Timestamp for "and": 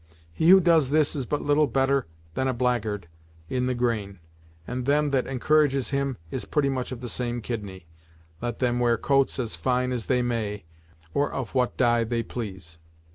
4.65-4.87